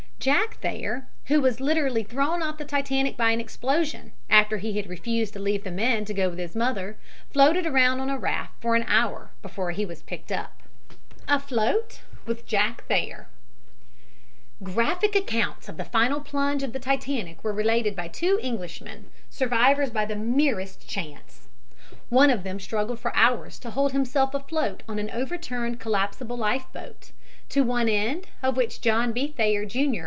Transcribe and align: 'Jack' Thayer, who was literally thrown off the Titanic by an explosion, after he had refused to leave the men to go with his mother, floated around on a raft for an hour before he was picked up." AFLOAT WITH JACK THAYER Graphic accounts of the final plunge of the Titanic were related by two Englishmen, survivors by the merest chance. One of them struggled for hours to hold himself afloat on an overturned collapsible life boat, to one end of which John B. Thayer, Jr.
'Jack' 0.23 0.59
Thayer, 0.61 1.07
who 1.29 1.41
was 1.41 1.59
literally 1.59 2.03
thrown 2.03 2.43
off 2.43 2.59
the 2.59 2.63
Titanic 2.63 3.17
by 3.17 3.31
an 3.31 3.39
explosion, 3.41 4.11
after 4.29 4.57
he 4.59 4.77
had 4.77 4.85
refused 4.85 5.33
to 5.33 5.39
leave 5.39 5.63
the 5.63 5.71
men 5.71 6.05
to 6.05 6.13
go 6.13 6.29
with 6.29 6.37
his 6.37 6.55
mother, 6.55 6.95
floated 7.31 7.65
around 7.65 7.99
on 7.99 8.07
a 8.11 8.19
raft 8.19 8.53
for 8.61 8.75
an 8.75 8.83
hour 8.87 9.31
before 9.41 9.71
he 9.71 9.83
was 9.83 10.03
picked 10.03 10.31
up." 10.31 10.61
AFLOAT 11.27 12.01
WITH 12.27 12.45
JACK 12.45 12.85
THAYER 12.87 13.29
Graphic 14.61 15.15
accounts 15.15 15.67
of 15.67 15.77
the 15.77 15.83
final 15.85 16.19
plunge 16.21 16.61
of 16.61 16.71
the 16.73 16.77
Titanic 16.79 17.43
were 17.43 17.51
related 17.51 17.95
by 17.95 18.07
two 18.07 18.39
Englishmen, 18.43 19.07
survivors 19.27 19.89
by 19.89 20.05
the 20.05 20.15
merest 20.15 20.87
chance. 20.87 21.47
One 22.09 22.29
of 22.29 22.43
them 22.43 22.59
struggled 22.59 22.99
for 22.99 23.15
hours 23.15 23.57
to 23.57 23.71
hold 23.71 23.91
himself 23.91 24.35
afloat 24.35 24.83
on 24.87 24.99
an 24.99 25.09
overturned 25.09 25.79
collapsible 25.79 26.37
life 26.37 26.67
boat, 26.71 27.09
to 27.49 27.63
one 27.63 27.89
end 27.89 28.27
of 28.43 28.55
which 28.55 28.81
John 28.81 29.13
B. 29.13 29.33
Thayer, 29.35 29.65
Jr. 29.65 29.97